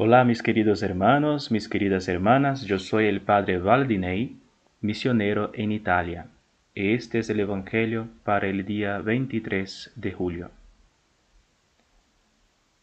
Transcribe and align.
Hola 0.00 0.22
mis 0.22 0.44
queridos 0.44 0.84
hermanos, 0.84 1.50
mis 1.50 1.68
queridas 1.68 2.06
hermanas, 2.06 2.62
yo 2.62 2.78
soy 2.78 3.06
el 3.06 3.20
Padre 3.20 3.58
Valdinei, 3.58 4.36
misionero 4.80 5.50
en 5.54 5.72
Italia. 5.72 6.28
Este 6.76 7.18
es 7.18 7.30
el 7.30 7.40
Evangelio 7.40 8.06
para 8.22 8.46
el 8.46 8.64
día 8.64 8.98
23 8.98 9.94
de 9.96 10.12
julio. 10.12 10.52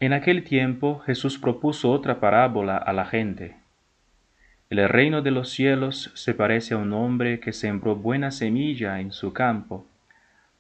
En 0.02 0.12
aquel 0.12 0.44
tiempo 0.44 1.00
Jesús 1.06 1.40
propuso 1.40 1.90
otra 1.90 2.20
parábola 2.20 2.76
a 2.76 2.92
la 2.92 3.06
gente. 3.06 3.56
El 4.70 4.90
reino 4.90 5.22
de 5.22 5.32
los 5.32 5.52
cielos 5.52 6.12
se 6.16 6.34
parece 6.34 6.74
a 6.74 6.80
un 6.80 6.92
hombre 6.92 7.40
que 7.40 7.54
sembró 7.54 7.96
buena 7.96 8.30
semilla 8.30 9.00
en 9.00 9.14
su 9.14 9.32
campo, 9.32 9.88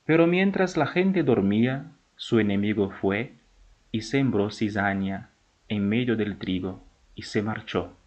pero 0.05 0.25
mientras 0.25 0.77
la 0.77 0.87
gente 0.87 1.21
dormía, 1.21 1.87
su 2.15 2.39
enemigo 2.39 2.91
fue 2.91 3.33
y 3.91 4.03
sembró 4.03 4.51
cizaña 4.51 5.31
en 5.69 5.87
medio 5.87 6.15
del 6.15 6.37
trigo 6.37 6.83
y 7.15 7.23
se 7.23 7.41
marchó. 7.41 7.97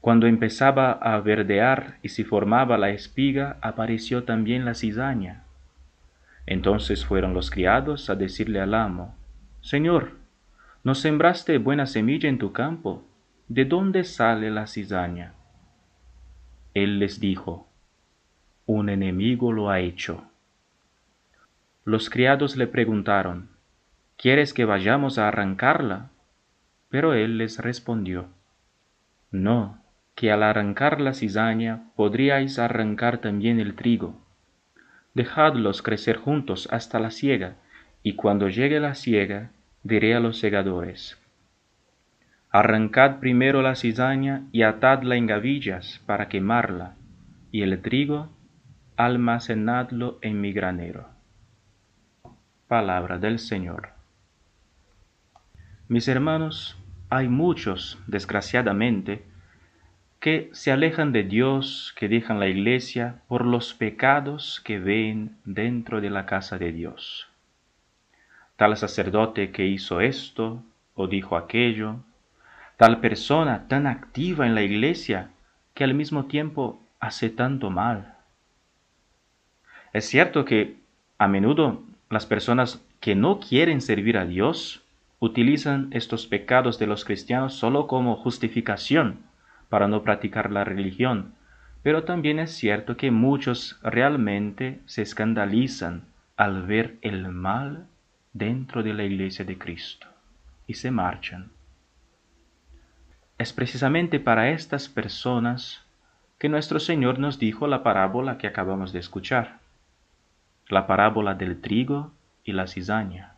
Cuando 0.00 0.26
empezaba 0.26 0.92
a 0.92 1.20
verdear 1.20 1.98
y 2.02 2.10
se 2.10 2.24
formaba 2.24 2.78
la 2.78 2.90
espiga, 2.90 3.58
apareció 3.60 4.24
también 4.24 4.64
la 4.64 4.74
cizaña. 4.74 5.44
Entonces 6.46 7.04
fueron 7.04 7.34
los 7.34 7.50
criados 7.50 8.08
a 8.08 8.14
decirle 8.14 8.60
al 8.60 8.74
amo, 8.74 9.16
Señor, 9.60 10.12
¿no 10.84 10.94
sembraste 10.94 11.58
buena 11.58 11.86
semilla 11.86 12.28
en 12.28 12.38
tu 12.38 12.52
campo? 12.52 13.04
¿De 13.48 13.64
dónde 13.64 14.04
sale 14.04 14.50
la 14.50 14.68
cizaña? 14.68 15.34
Él 16.72 17.00
les 17.00 17.18
dijo, 17.18 17.68
Un 18.64 18.88
enemigo 18.88 19.50
lo 19.50 19.70
ha 19.70 19.80
hecho. 19.80 20.30
Los 21.84 22.10
criados 22.10 22.56
le 22.56 22.68
preguntaron, 22.68 23.55
¿Quieres 24.16 24.54
que 24.54 24.64
vayamos 24.64 25.18
a 25.18 25.28
arrancarla? 25.28 26.10
Pero 26.88 27.12
él 27.14 27.38
les 27.38 27.58
respondió, 27.58 28.28
No, 29.30 29.82
que 30.14 30.32
al 30.32 30.42
arrancar 30.42 31.00
la 31.00 31.12
cizaña 31.12 31.90
podríais 31.96 32.58
arrancar 32.58 33.18
también 33.18 33.60
el 33.60 33.74
trigo. 33.74 34.18
Dejadlos 35.14 35.82
crecer 35.82 36.16
juntos 36.16 36.68
hasta 36.70 36.98
la 36.98 37.10
siega, 37.10 37.56
y 38.02 38.14
cuando 38.14 38.48
llegue 38.48 38.80
la 38.80 38.94
siega, 38.94 39.50
diré 39.82 40.14
a 40.14 40.20
los 40.20 40.38
segadores, 40.38 41.18
Arrancad 42.50 43.18
primero 43.18 43.60
la 43.60 43.74
cizaña 43.74 44.44
y 44.50 44.62
atadla 44.62 45.16
en 45.16 45.26
gavillas 45.26 46.02
para 46.06 46.28
quemarla, 46.28 46.94
y 47.52 47.62
el 47.62 47.82
trigo 47.82 48.30
almacenadlo 48.96 50.18
en 50.22 50.40
mi 50.40 50.54
granero. 50.54 51.10
Palabra 52.66 53.18
del 53.18 53.38
Señor. 53.38 53.95
Mis 55.88 56.08
hermanos, 56.08 56.76
hay 57.10 57.28
muchos, 57.28 57.96
desgraciadamente, 58.08 59.24
que 60.18 60.50
se 60.52 60.72
alejan 60.72 61.12
de 61.12 61.22
Dios, 61.22 61.94
que 61.96 62.08
dejan 62.08 62.40
la 62.40 62.48
iglesia 62.48 63.22
por 63.28 63.46
los 63.46 63.72
pecados 63.72 64.60
que 64.64 64.80
ven 64.80 65.36
dentro 65.44 66.00
de 66.00 66.10
la 66.10 66.26
casa 66.26 66.58
de 66.58 66.72
Dios. 66.72 67.28
Tal 68.56 68.76
sacerdote 68.76 69.52
que 69.52 69.66
hizo 69.66 70.00
esto 70.00 70.60
o 70.96 71.06
dijo 71.06 71.36
aquello, 71.36 72.00
tal 72.78 72.98
persona 72.98 73.68
tan 73.68 73.86
activa 73.86 74.44
en 74.44 74.56
la 74.56 74.62
iglesia 74.62 75.30
que 75.72 75.84
al 75.84 75.94
mismo 75.94 76.24
tiempo 76.24 76.82
hace 76.98 77.30
tanto 77.30 77.70
mal. 77.70 78.16
Es 79.92 80.06
cierto 80.06 80.44
que 80.44 80.78
a 81.16 81.28
menudo 81.28 81.84
las 82.10 82.26
personas 82.26 82.84
que 82.98 83.14
no 83.14 83.38
quieren 83.38 83.80
servir 83.80 84.18
a 84.18 84.26
Dios 84.26 84.82
utilizan 85.18 85.88
estos 85.92 86.26
pecados 86.26 86.78
de 86.78 86.86
los 86.86 87.04
cristianos 87.04 87.54
solo 87.54 87.86
como 87.86 88.16
justificación 88.16 89.20
para 89.68 89.88
no 89.88 90.02
practicar 90.02 90.52
la 90.52 90.64
religión, 90.64 91.34
pero 91.82 92.04
también 92.04 92.38
es 92.38 92.52
cierto 92.52 92.96
que 92.96 93.10
muchos 93.10 93.78
realmente 93.82 94.80
se 94.86 95.02
escandalizan 95.02 96.02
al 96.36 96.62
ver 96.62 96.96
el 97.00 97.28
mal 97.28 97.86
dentro 98.32 98.82
de 98.82 98.92
la 98.92 99.04
iglesia 99.04 99.44
de 99.44 99.56
Cristo 99.56 100.06
y 100.66 100.74
se 100.74 100.90
marchan. 100.90 101.50
Es 103.38 103.52
precisamente 103.52 104.20
para 104.20 104.50
estas 104.50 104.88
personas 104.88 105.82
que 106.38 106.48
nuestro 106.48 106.80
Señor 106.80 107.18
nos 107.18 107.38
dijo 107.38 107.66
la 107.66 107.82
parábola 107.82 108.36
que 108.36 108.46
acabamos 108.46 108.92
de 108.92 108.98
escuchar, 108.98 109.60
la 110.68 110.86
parábola 110.86 111.34
del 111.34 111.60
trigo 111.60 112.12
y 112.44 112.52
la 112.52 112.66
cizaña 112.66 113.35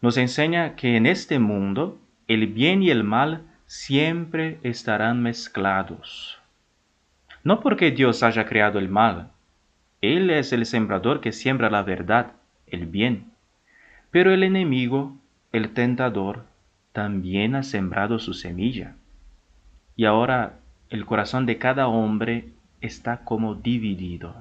nos 0.00 0.16
enseña 0.16 0.76
que 0.76 0.96
en 0.96 1.06
este 1.06 1.38
mundo 1.38 1.98
el 2.26 2.46
bien 2.46 2.82
y 2.82 2.90
el 2.90 3.04
mal 3.04 3.42
siempre 3.66 4.58
estarán 4.62 5.22
mezclados. 5.22 6.38
No 7.44 7.60
porque 7.60 7.90
Dios 7.90 8.22
haya 8.22 8.46
creado 8.46 8.78
el 8.78 8.88
mal, 8.88 9.30
Él 10.00 10.30
es 10.30 10.52
el 10.52 10.66
sembrador 10.66 11.20
que 11.20 11.32
siembra 11.32 11.70
la 11.70 11.82
verdad, 11.82 12.32
el 12.66 12.86
bien, 12.86 13.32
pero 14.10 14.32
el 14.32 14.42
enemigo, 14.42 15.16
el 15.52 15.70
tentador, 15.70 16.44
también 16.92 17.54
ha 17.54 17.62
sembrado 17.62 18.18
su 18.18 18.34
semilla. 18.34 18.94
Y 19.96 20.04
ahora 20.04 20.58
el 20.90 21.04
corazón 21.04 21.46
de 21.46 21.58
cada 21.58 21.88
hombre 21.88 22.48
está 22.80 23.24
como 23.24 23.54
dividido. 23.54 24.34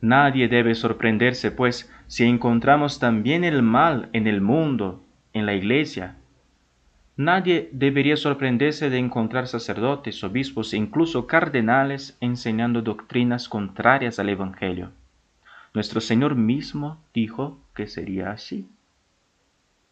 Nadie 0.00 0.48
debe 0.48 0.74
sorprenderse, 0.74 1.50
pues, 1.50 1.92
si 2.12 2.24
encontramos 2.24 2.98
también 2.98 3.42
el 3.42 3.62
mal 3.62 4.10
en 4.12 4.26
el 4.26 4.42
mundo, 4.42 5.02
en 5.32 5.46
la 5.46 5.54
iglesia. 5.54 6.18
Nadie 7.16 7.70
debería 7.72 8.18
sorprenderse 8.18 8.90
de 8.90 8.98
encontrar 8.98 9.46
sacerdotes, 9.46 10.22
obispos 10.22 10.74
e 10.74 10.76
incluso 10.76 11.26
cardenales 11.26 12.18
enseñando 12.20 12.82
doctrinas 12.82 13.48
contrarias 13.48 14.18
al 14.18 14.28
Evangelio. 14.28 14.90
Nuestro 15.72 16.02
Señor 16.02 16.34
mismo 16.34 17.02
dijo 17.14 17.58
que 17.74 17.86
sería 17.86 18.30
así. 18.32 18.68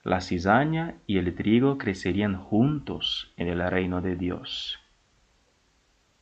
La 0.02 0.20
cizaña 0.20 0.96
y 1.06 1.16
el 1.16 1.34
trigo 1.34 1.78
crecerían 1.78 2.36
juntos 2.36 3.32
en 3.38 3.48
el 3.48 3.66
reino 3.70 4.02
de 4.02 4.16
Dios. 4.16 4.78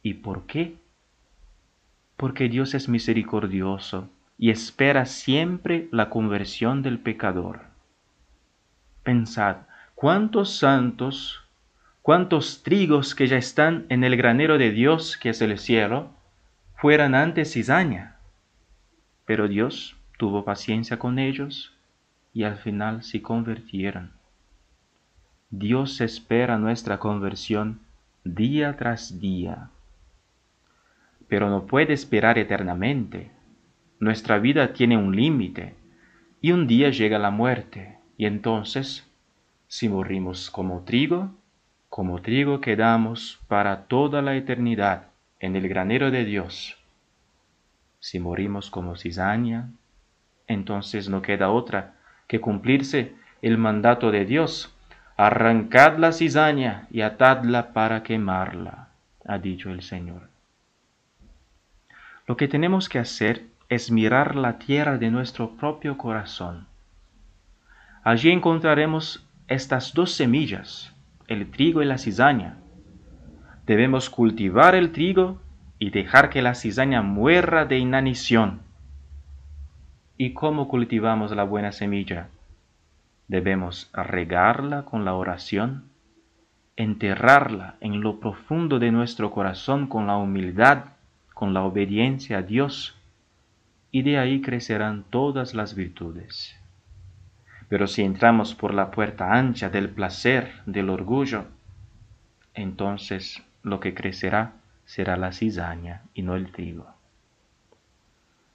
¿Y 0.04 0.14
por 0.14 0.46
qué? 0.46 0.76
porque 2.18 2.48
Dios 2.48 2.74
es 2.74 2.88
misericordioso 2.88 4.10
y 4.38 4.50
espera 4.50 5.04
siempre 5.04 5.88
la 5.90 6.08
conversión 6.08 6.82
del 6.82 6.98
pecador. 6.98 7.62
Pensad, 9.02 9.56
cuántos 9.94 10.56
santos, 10.56 11.44
cuántos 12.02 12.62
trigos 12.62 13.14
que 13.14 13.26
ya 13.26 13.36
están 13.36 13.84
en 13.88 14.04
el 14.04 14.16
granero 14.16 14.56
de 14.56 14.70
Dios, 14.70 15.16
que 15.16 15.30
es 15.30 15.42
el 15.42 15.58
cielo, 15.58 16.10
fueran 16.76 17.14
antes 17.14 17.52
cizaña. 17.52 18.16
Pero 19.24 19.48
Dios 19.48 19.96
tuvo 20.16 20.44
paciencia 20.44 20.98
con 20.98 21.18
ellos 21.18 21.74
y 22.32 22.44
al 22.44 22.56
final 22.56 23.02
se 23.02 23.20
convirtieron. 23.20 24.12
Dios 25.50 26.00
espera 26.00 26.58
nuestra 26.58 26.98
conversión 26.98 27.80
día 28.24 28.76
tras 28.76 29.18
día 29.20 29.70
pero 31.28 31.50
no 31.50 31.66
puede 31.66 31.92
esperar 31.92 32.38
eternamente. 32.38 33.30
Nuestra 34.00 34.38
vida 34.38 34.72
tiene 34.72 34.96
un 34.96 35.16
límite 35.16 35.74
y 36.40 36.52
un 36.52 36.68
día 36.68 36.90
llega 36.90 37.18
la 37.18 37.30
muerte 37.30 37.98
y 38.16 38.26
entonces, 38.26 39.08
si 39.66 39.88
morimos 39.88 40.50
como 40.50 40.84
trigo, 40.84 41.34
como 41.88 42.22
trigo 42.22 42.60
quedamos 42.60 43.40
para 43.48 43.86
toda 43.86 44.22
la 44.22 44.36
eternidad 44.36 45.08
en 45.40 45.56
el 45.56 45.68
granero 45.68 46.10
de 46.10 46.24
Dios. 46.24 46.76
Si 47.98 48.20
morimos 48.20 48.70
como 48.70 48.96
cizaña, 48.96 49.70
entonces 50.46 51.08
no 51.08 51.20
queda 51.20 51.50
otra 51.50 51.94
que 52.28 52.40
cumplirse 52.40 53.14
el 53.42 53.58
mandato 53.58 54.12
de 54.12 54.24
Dios. 54.24 54.74
Arrancad 55.16 55.98
la 55.98 56.12
cizaña 56.12 56.86
y 56.92 57.00
atadla 57.00 57.72
para 57.72 58.04
quemarla, 58.04 58.90
ha 59.24 59.38
dicho 59.38 59.70
el 59.70 59.82
Señor. 59.82 60.28
Lo 62.28 62.36
que 62.36 62.46
tenemos 62.46 62.88
que 62.88 63.00
hacer 63.00 63.46
es 63.68 63.90
mirar 63.90 64.34
la 64.34 64.58
tierra 64.58 64.98
de 64.98 65.10
nuestro 65.10 65.56
propio 65.56 65.98
corazón. 65.98 66.66
Allí 68.02 68.30
encontraremos 68.30 69.26
estas 69.48 69.92
dos 69.92 70.12
semillas, 70.12 70.94
el 71.26 71.50
trigo 71.50 71.82
y 71.82 71.86
la 71.86 71.98
cizaña. 71.98 72.56
Debemos 73.66 74.08
cultivar 74.08 74.74
el 74.74 74.92
trigo 74.92 75.40
y 75.78 75.90
dejar 75.90 76.30
que 76.30 76.42
la 76.42 76.54
cizaña 76.54 77.02
muera 77.02 77.66
de 77.66 77.78
inanición. 77.78 78.60
¿Y 80.16 80.32
cómo 80.32 80.68
cultivamos 80.68 81.30
la 81.32 81.44
buena 81.44 81.72
semilla? 81.72 82.28
Debemos 83.28 83.90
regarla 83.92 84.84
con 84.84 85.04
la 85.04 85.14
oración, 85.14 85.84
enterrarla 86.76 87.76
en 87.80 88.00
lo 88.00 88.18
profundo 88.20 88.78
de 88.78 88.90
nuestro 88.90 89.30
corazón 89.30 89.86
con 89.86 90.06
la 90.06 90.16
humildad 90.16 90.84
con 91.38 91.54
la 91.54 91.62
obediencia 91.62 92.38
a 92.38 92.42
Dios, 92.42 92.97
y 93.90 94.02
de 94.02 94.18
ahí 94.18 94.40
crecerán 94.40 95.04
todas 95.10 95.54
las 95.54 95.74
virtudes. 95.74 96.56
Pero 97.68 97.86
si 97.86 98.02
entramos 98.02 98.54
por 98.54 98.74
la 98.74 98.90
puerta 98.90 99.32
ancha 99.32 99.68
del 99.68 99.90
placer, 99.90 100.52
del 100.66 100.90
orgullo, 100.90 101.46
entonces 102.54 103.42
lo 103.62 103.80
que 103.80 103.94
crecerá 103.94 104.52
será 104.84 105.16
la 105.16 105.32
cizaña 105.32 106.02
y 106.14 106.22
no 106.22 106.34
el 106.34 106.50
trigo. 106.50 106.86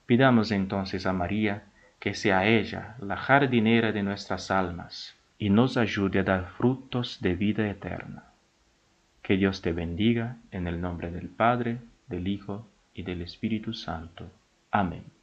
Pidamos 0.06 0.50
entonces 0.50 1.06
a 1.06 1.12
María 1.12 1.64
que 2.00 2.14
sea 2.14 2.46
ella 2.46 2.96
la 3.00 3.16
jardinera 3.16 3.92
de 3.92 4.02
nuestras 4.02 4.50
almas 4.50 5.16
y 5.38 5.48
nos 5.48 5.76
ayude 5.76 6.20
a 6.20 6.24
dar 6.24 6.50
frutos 6.58 7.20
de 7.22 7.34
vida 7.34 7.68
eterna. 7.68 8.24
Que 9.22 9.36
Dios 9.36 9.62
te 9.62 9.72
bendiga 9.72 10.36
en 10.50 10.66
el 10.66 10.80
nombre 10.80 11.10
del 11.10 11.28
Padre, 11.28 11.78
del 12.08 12.28
Hijo 12.28 12.68
y 12.92 13.04
del 13.04 13.22
Espíritu 13.22 13.72
Santo. 13.72 14.30
Amén. 14.70 15.13